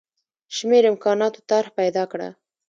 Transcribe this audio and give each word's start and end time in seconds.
شمېر 0.55 0.83
امکاناتو 0.91 1.39
طرح 1.49 1.69
پیدا 1.79 2.03
کړه. 2.11 2.29